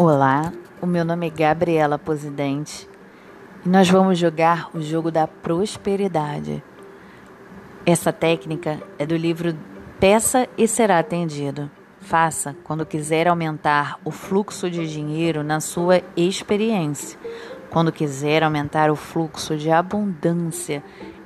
Olá, 0.00 0.52
o 0.80 0.86
meu 0.86 1.04
nome 1.04 1.26
é 1.26 1.30
Gabriela 1.30 1.98
Posidente 1.98 2.88
e 3.66 3.68
nós 3.68 3.90
vamos 3.90 4.16
jogar 4.16 4.70
o 4.72 4.80
jogo 4.80 5.10
da 5.10 5.26
prosperidade. 5.26 6.62
Essa 7.84 8.12
técnica 8.12 8.80
é 8.96 9.04
do 9.04 9.16
livro 9.16 9.58
Peça 9.98 10.48
e 10.56 10.68
Será 10.68 11.00
Atendido. 11.00 11.68
Faça 12.00 12.54
quando 12.62 12.86
quiser 12.86 13.26
aumentar 13.26 13.98
o 14.04 14.12
fluxo 14.12 14.70
de 14.70 14.86
dinheiro 14.88 15.42
na 15.42 15.58
sua 15.58 16.00
experiência, 16.16 17.18
quando 17.68 17.90
quiser 17.90 18.44
aumentar 18.44 18.92
o 18.92 18.94
fluxo 18.94 19.56
de 19.56 19.68
abundância 19.68 20.80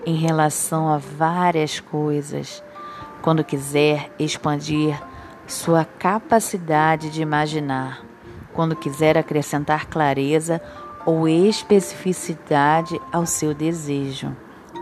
em 0.06 0.14
relação 0.14 0.88
a 0.88 0.96
várias 0.96 1.78
coisas, 1.78 2.64
quando 3.20 3.44
quiser 3.44 4.10
expandir 4.18 4.98
sua 5.46 5.84
capacidade 5.84 7.10
de 7.10 7.20
imaginar 7.20 8.11
quando 8.52 8.76
quiser 8.76 9.16
acrescentar 9.16 9.86
clareza 9.86 10.60
ou 11.04 11.28
especificidade 11.28 13.00
ao 13.12 13.26
seu 13.26 13.52
desejo. 13.54 14.34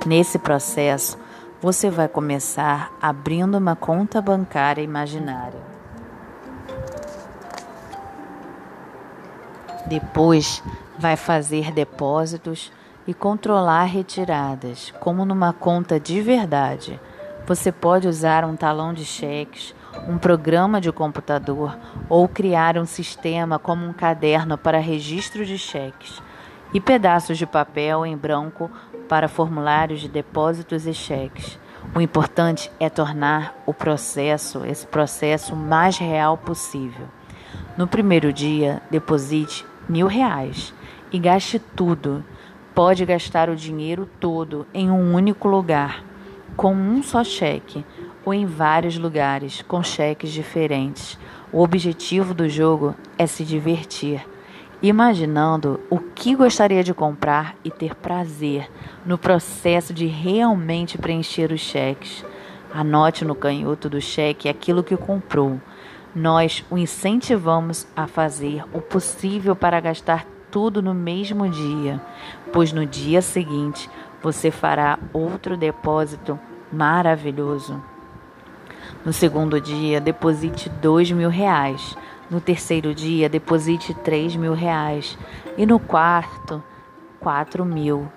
Nesse 0.06 0.38
processo, 0.38 1.19
você 1.60 1.91
vai 1.91 2.09
começar 2.09 2.93
abrindo 3.01 3.59
uma 3.59 3.77
conta 3.77 4.20
bancária 4.20 4.83
imaginária. 4.83 5.60
Depois, 9.87 10.62
vai 10.98 11.16
fazer 11.16 11.73
depósitos 11.73 12.73
e 13.07 13.15
controlar 13.15 13.84
retiradas, 13.84 14.93
como 15.01 15.24
numa 15.24 15.52
conta 15.52 15.98
de 15.98 16.21
verdade. 16.21 17.01
Você 17.46 17.73
pode 17.73 18.07
usar 18.07 18.45
um 18.45 18.55
talão 18.55 18.95
de 18.95 19.05
cheques 19.05 19.74
um 20.09 20.19
programa 20.19 20.80
de 20.80 20.93
computador 20.93 21.77
ou 22.09 22.29
criar 22.29 22.79
um 22.79 22.87
sistema 22.87 23.59
como 23.59 23.87
um 23.87 23.93
caderno 23.93 24.57
para 24.57 24.79
registro 24.79 25.45
de 25.45 25.59
cheques 25.59 26.23
e 26.73 26.80
pedaços 26.80 27.37
de 27.37 27.46
papel 27.46 28.07
em 28.07 28.16
branco 28.16 28.71
para 29.09 29.29
formulários 29.29 30.01
de 30.01 30.09
depósitos 30.09 30.87
e 30.87 30.95
cheques. 30.95 31.59
O 31.95 32.01
importante 32.01 32.71
é 32.79 32.88
tornar 32.88 33.61
o 33.66 33.74
processo, 33.74 34.65
esse 34.65 34.87
processo, 34.87 35.57
mais 35.57 35.99
real 35.99 36.37
possível. 36.37 37.09
No 37.77 37.87
primeiro 37.87 38.33
dia, 38.33 38.80
deposite 38.91 39.66
mil 39.88 40.07
reais 40.07 40.73
e 41.11 41.18
gaste 41.18 41.59
tudo. 41.59 42.24
Pode 42.74 43.05
gastar 43.05 43.51
o 43.51 43.57
dinheiro 43.57 44.09
todo 44.21 44.66
em 44.73 44.91
um 44.91 45.15
único 45.15 45.49
lugar, 45.49 46.05
com 46.57 46.73
um 46.73 47.02
só 47.02 47.24
cheque 47.24 47.85
ou 48.24 48.35
em 48.35 48.46
vários 48.46 48.96
lugares 48.99 49.63
com 49.63 49.82
cheques 49.82 50.30
diferentes. 50.30 51.18
O 51.52 51.63
objetivo 51.63 52.32
do 52.35 52.49
jogo 52.49 52.95
é 53.18 53.27
se 53.27 53.45
divertir, 53.45 54.24
imaginando 54.82 55.80
o 55.90 55.99
que 55.99 56.35
gostaria 56.35 56.82
de 56.85 56.95
comprar 56.95 57.57
e 57.65 57.71
ter 57.71 57.95
prazer 57.95 58.71
no 59.04 59.18
processo 59.18 59.93
de 59.93 60.07
realmente 60.07 60.99
preencher 60.99 61.52
os 61.52 61.60
cheques. 61.60 62.24
Anote 62.73 63.24
no 63.24 63.35
canhoto 63.35 63.88
do 63.88 64.00
cheque 64.00 64.49
aquilo 64.49 64.84
que 64.84 64.97
comprou. 64.97 65.60
Nós 66.15 66.65
o 66.71 66.78
incentivamos 66.78 67.87
a 67.97 68.06
fazer 68.06 68.65
o 68.72 68.81
possível 68.81 69.56
para 69.56 69.81
gastar 69.81 70.25
tudo 70.50 70.82
no 70.82 70.93
mesmo 70.93 71.49
dia, 71.49 72.00
pois 72.53 72.72
no 72.72 72.84
dia 72.84 73.22
seguinte 73.22 73.88
você 74.22 74.50
fará 74.50 74.99
outro 75.12 75.56
depósito 75.56 76.38
maravilhoso. 76.72 77.81
No 79.04 79.15
segundo 79.15 79.59
dia, 79.59 79.98
deposite 79.98 80.69
dois 80.69 81.10
mil 81.10 81.31
reais. 81.31 81.97
No 82.31 82.38
terceiro 82.38 82.94
dia, 82.94 83.31
deposite 83.31 83.94
três 83.94 84.37
mil 84.37 84.53
reais. 84.53 85.16
E 85.56 85.65
no 85.65 85.81
quarto, 85.81 86.62
quatro 87.19 87.65
mil. 87.65 88.12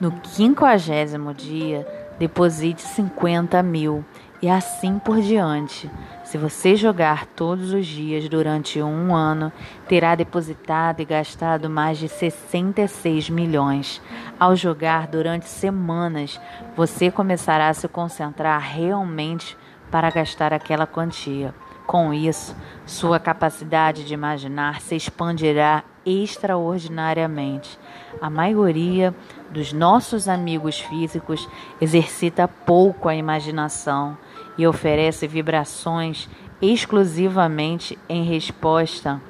No 0.00 0.12
quinquagésimo 0.12 1.34
dia, 1.34 1.84
deposite 2.20 2.82
cinquenta 2.82 3.60
mil. 3.64 4.04
E 4.40 4.48
assim 4.48 5.00
por 5.00 5.20
diante. 5.20 5.90
Se 6.22 6.38
você 6.38 6.76
jogar 6.76 7.26
todos 7.26 7.72
os 7.72 7.84
dias 7.84 8.28
durante 8.28 8.80
um 8.80 9.12
ano, 9.12 9.52
terá 9.88 10.14
depositado 10.14 11.00
e 11.00 11.04
gastado 11.04 11.68
mais 11.68 11.98
de 11.98 12.08
66 12.08 13.28
milhões. 13.28 14.00
Ao 14.38 14.54
jogar 14.54 15.08
durante 15.08 15.46
semanas, 15.46 16.40
você 16.76 17.10
começará 17.10 17.68
a 17.68 17.74
se 17.74 17.88
concentrar 17.88 18.60
realmente 18.60 19.56
para 19.90 20.10
gastar 20.10 20.52
aquela 20.52 20.86
quantia. 20.86 21.54
Com 21.86 22.12
isso, 22.12 22.54
sua 22.84 23.18
capacidade 23.18 24.04
de 24.04 24.12
imaginar 24.12 24.80
se 24.80 24.94
expandirá 24.94 25.82
extraordinariamente. 26.04 27.78
A 28.20 28.28
maioria 28.28 29.14
dos 29.50 29.72
nossos 29.72 30.28
amigos 30.28 30.78
físicos 30.80 31.48
exercita 31.80 32.46
pouco 32.46 33.08
a 33.08 33.14
imaginação 33.14 34.18
e 34.58 34.66
oferece 34.66 35.26
vibrações 35.26 36.28
exclusivamente 36.60 37.98
em 38.08 38.24
resposta 38.24 39.20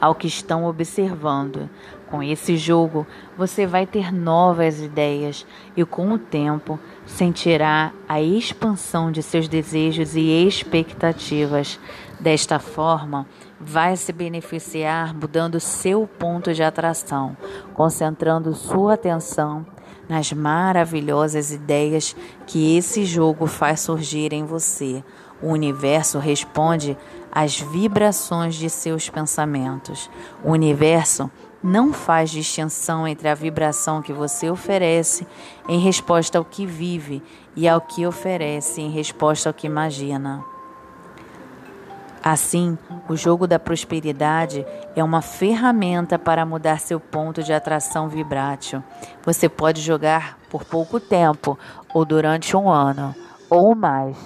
ao 0.00 0.14
que 0.14 0.26
estão 0.26 0.66
observando. 0.66 1.70
Com 2.14 2.22
esse 2.22 2.56
jogo, 2.56 3.04
você 3.36 3.66
vai 3.66 3.88
ter 3.88 4.12
novas 4.12 4.80
ideias 4.80 5.44
e, 5.76 5.84
com 5.84 6.12
o 6.12 6.16
tempo, 6.16 6.78
sentirá 7.04 7.92
a 8.08 8.22
expansão 8.22 9.10
de 9.10 9.20
seus 9.20 9.48
desejos 9.48 10.14
e 10.14 10.46
expectativas. 10.46 11.80
Desta 12.20 12.60
forma, 12.60 13.26
vai 13.58 13.96
se 13.96 14.12
beneficiar 14.12 15.12
mudando 15.12 15.58
seu 15.58 16.06
ponto 16.06 16.54
de 16.54 16.62
atração, 16.62 17.36
concentrando 17.74 18.54
sua 18.54 18.94
atenção 18.94 19.66
nas 20.08 20.32
maravilhosas 20.32 21.50
ideias 21.50 22.14
que 22.46 22.76
esse 22.76 23.04
jogo 23.04 23.48
faz 23.48 23.80
surgir 23.80 24.32
em 24.32 24.44
você. 24.44 25.02
O 25.42 25.48
universo 25.48 26.20
responde 26.20 26.96
às 27.32 27.58
vibrações 27.58 28.54
de 28.54 28.70
seus 28.70 29.10
pensamentos. 29.10 30.08
O 30.44 30.52
universo 30.52 31.28
não 31.64 31.94
faz 31.94 32.30
distinção 32.30 33.08
entre 33.08 33.26
a 33.26 33.34
vibração 33.34 34.02
que 34.02 34.12
você 34.12 34.50
oferece 34.50 35.26
em 35.66 35.78
resposta 35.78 36.36
ao 36.36 36.44
que 36.44 36.66
vive 36.66 37.22
e 37.56 37.66
ao 37.66 37.80
que 37.80 38.06
oferece 38.06 38.82
em 38.82 38.90
resposta 38.90 39.48
ao 39.48 39.54
que 39.54 39.66
imagina. 39.66 40.44
Assim, 42.22 42.76
o 43.08 43.16
jogo 43.16 43.46
da 43.46 43.58
prosperidade 43.58 44.64
é 44.94 45.02
uma 45.02 45.22
ferramenta 45.22 46.18
para 46.18 46.44
mudar 46.44 46.80
seu 46.80 47.00
ponto 47.00 47.42
de 47.42 47.52
atração 47.52 48.10
vibrátil. 48.10 48.84
Você 49.24 49.48
pode 49.48 49.80
jogar 49.80 50.38
por 50.50 50.64
pouco 50.64 51.00
tempo 51.00 51.58
ou 51.94 52.04
durante 52.04 52.54
um 52.54 52.68
ano 52.68 53.14
ou 53.48 53.74
mais. 53.74 54.18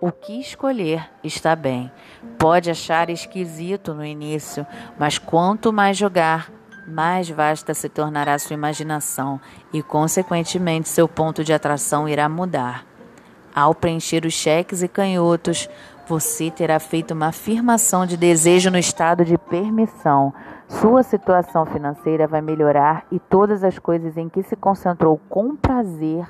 O 0.00 0.10
que 0.10 0.40
escolher 0.40 1.10
está 1.24 1.54
bem. 1.54 1.90
Pode 2.38 2.70
achar 2.70 3.10
esquisito 3.10 3.92
no 3.94 4.04
início, 4.04 4.66
mas 4.98 5.18
quanto 5.18 5.72
mais 5.72 5.96
jogar, 5.96 6.50
mais 6.86 7.28
vasta 7.28 7.74
se 7.74 7.88
tornará 7.88 8.38
sua 8.38 8.54
imaginação 8.54 9.40
e, 9.72 9.82
consequentemente, 9.82 10.88
seu 10.88 11.08
ponto 11.08 11.42
de 11.42 11.52
atração 11.52 12.08
irá 12.08 12.28
mudar. 12.28 12.84
Ao 13.54 13.74
preencher 13.74 14.24
os 14.26 14.34
cheques 14.34 14.82
e 14.82 14.88
canhotos, 14.88 15.68
você 16.06 16.50
terá 16.50 16.78
feito 16.78 17.12
uma 17.12 17.28
afirmação 17.28 18.06
de 18.06 18.16
desejo 18.16 18.70
no 18.70 18.78
estado 18.78 19.24
de 19.24 19.36
permissão. 19.36 20.32
Sua 20.68 21.02
situação 21.02 21.66
financeira 21.66 22.26
vai 22.26 22.40
melhorar 22.40 23.06
e 23.10 23.18
todas 23.18 23.64
as 23.64 23.78
coisas 23.78 24.16
em 24.16 24.28
que 24.28 24.42
se 24.42 24.54
concentrou 24.54 25.20
com 25.28 25.56
prazer 25.56 26.28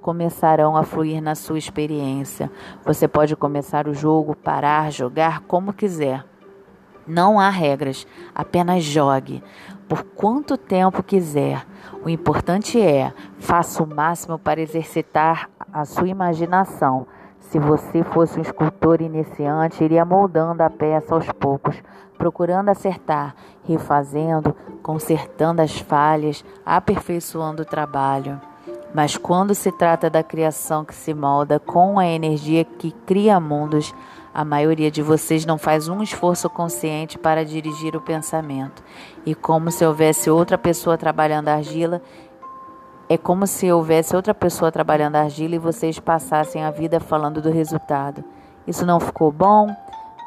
começarão 0.00 0.76
a 0.76 0.82
fluir 0.82 1.22
na 1.22 1.34
sua 1.34 1.58
experiência. 1.58 2.50
Você 2.84 3.06
pode 3.06 3.36
começar 3.36 3.86
o 3.86 3.94
jogo, 3.94 4.34
parar, 4.34 4.90
jogar 4.90 5.40
como 5.40 5.72
quiser. 5.72 6.24
Não 7.06 7.38
há 7.38 7.50
regras, 7.50 8.06
apenas 8.34 8.82
jogue 8.84 9.42
por 9.92 10.04
quanto 10.04 10.56
tempo 10.56 11.02
quiser. 11.02 11.66
O 12.02 12.08
importante 12.08 12.80
é, 12.80 13.12
faça 13.38 13.82
o 13.82 13.86
máximo 13.86 14.38
para 14.38 14.58
exercitar 14.58 15.50
a 15.70 15.84
sua 15.84 16.08
imaginação. 16.08 17.06
Se 17.38 17.58
você 17.58 18.02
fosse 18.02 18.38
um 18.38 18.42
escultor 18.42 19.02
iniciante, 19.02 19.84
iria 19.84 20.02
moldando 20.02 20.62
a 20.62 20.70
peça 20.70 21.14
aos 21.14 21.30
poucos, 21.32 21.76
procurando 22.16 22.70
acertar, 22.70 23.34
refazendo, 23.64 24.56
consertando 24.82 25.60
as 25.60 25.78
falhas, 25.78 26.42
aperfeiçoando 26.64 27.60
o 27.60 27.66
trabalho. 27.66 28.40
Mas 28.94 29.18
quando 29.18 29.54
se 29.54 29.70
trata 29.72 30.08
da 30.08 30.22
criação 30.22 30.86
que 30.86 30.94
se 30.94 31.12
molda 31.12 31.60
com 31.60 31.98
a 31.98 32.06
energia 32.06 32.64
que 32.64 32.92
cria 33.04 33.38
mundos, 33.38 33.94
a 34.34 34.44
maioria 34.44 34.90
de 34.90 35.02
vocês 35.02 35.44
não 35.44 35.58
faz 35.58 35.88
um 35.88 36.02
esforço 36.02 36.48
consciente 36.48 37.18
para 37.18 37.44
dirigir 37.44 37.94
o 37.94 38.00
pensamento. 38.00 38.82
E 39.26 39.34
como 39.34 39.70
se 39.70 39.84
houvesse 39.84 40.30
outra 40.30 40.56
pessoa 40.56 40.96
trabalhando 40.96 41.48
argila 41.48 42.00
é 43.08 43.18
como 43.18 43.46
se 43.46 43.70
houvesse 43.70 44.16
outra 44.16 44.32
pessoa 44.32 44.72
trabalhando 44.72 45.16
argila 45.16 45.56
e 45.56 45.58
vocês 45.58 45.98
passassem 45.98 46.64
a 46.64 46.70
vida 46.70 46.98
falando 46.98 47.42
do 47.42 47.50
resultado. 47.50 48.24
Isso 48.66 48.86
não 48.86 48.98
ficou 48.98 49.30
bom? 49.30 49.68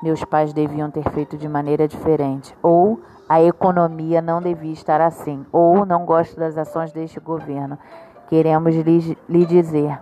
Meus 0.04 0.24
pais 0.24 0.54
deviam 0.54 0.92
ter 0.92 1.10
feito 1.10 1.36
de 1.36 1.50
maneira 1.50 1.88
diferente. 1.88 2.56
Ou 2.62 3.00
a 3.28 3.42
economia 3.42 4.22
não 4.22 4.40
devia 4.40 4.74
estar 4.74 5.01
assim. 5.01 5.46
Ou 5.51 5.84
não 5.84 6.06
gosto 6.06 6.40
das 6.40 6.58
ações 6.60 6.92
deste 6.92 7.19
governo. 7.19 7.80
Queremos 8.30 8.75
lhe, 8.75 9.18
lhe 9.28 9.46
dizer: 9.48 10.00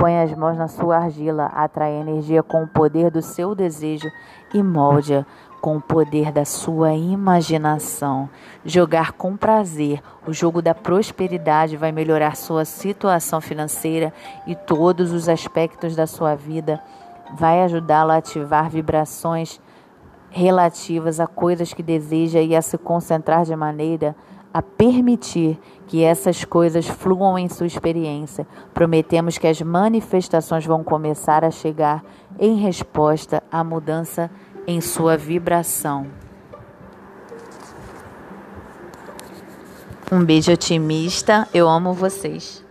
põe 0.00 0.18
as 0.18 0.34
mãos 0.34 0.56
na 0.56 0.66
sua 0.66 0.96
argila, 0.96 1.44
atrai 1.54 1.92
energia 1.92 2.42
com 2.42 2.62
o 2.62 2.66
poder 2.66 3.10
do 3.10 3.20
seu 3.20 3.54
desejo 3.54 4.10
e 4.54 4.62
molde 4.62 5.26
com 5.60 5.76
o 5.76 5.80
poder 5.80 6.32
da 6.32 6.42
sua 6.42 6.94
imaginação. 6.94 8.26
Jogar 8.64 9.12
com 9.12 9.36
prazer 9.36 10.02
o 10.26 10.32
jogo 10.32 10.62
da 10.62 10.74
prosperidade 10.74 11.76
vai 11.76 11.92
melhorar 11.92 12.34
sua 12.34 12.64
situação 12.64 13.42
financeira 13.42 14.10
e 14.46 14.56
todos 14.56 15.12
os 15.12 15.28
aspectos 15.28 15.94
da 15.94 16.06
sua 16.06 16.34
vida. 16.34 16.82
Vai 17.38 17.62
ajudá-lo 17.62 18.12
a 18.12 18.16
ativar 18.16 18.70
vibrações 18.70 19.60
relativas 20.30 21.20
a 21.20 21.26
coisas 21.26 21.74
que 21.74 21.82
deseja 21.82 22.40
e 22.40 22.56
a 22.56 22.62
se 22.62 22.78
concentrar 22.78 23.44
de 23.44 23.54
maneira 23.54 24.16
a 24.52 24.60
permitir 24.62 25.58
que 25.86 26.02
essas 26.02 26.44
coisas 26.44 26.86
fluam 26.86 27.38
em 27.38 27.48
sua 27.48 27.66
experiência. 27.66 28.46
Prometemos 28.72 29.38
que 29.38 29.46
as 29.46 29.60
manifestações 29.60 30.64
vão 30.64 30.84
começar 30.84 31.44
a 31.44 31.50
chegar 31.50 32.04
em 32.38 32.56
resposta 32.56 33.42
à 33.50 33.62
mudança 33.62 34.30
em 34.66 34.80
sua 34.80 35.16
vibração. 35.16 36.06
Um 40.12 40.24
beijo 40.24 40.52
otimista, 40.52 41.46
eu 41.54 41.68
amo 41.68 41.92
vocês. 41.92 42.64